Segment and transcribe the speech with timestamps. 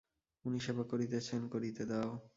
[0.45, 2.11] উনি সেবা করিতেছেন, করিতে দাও।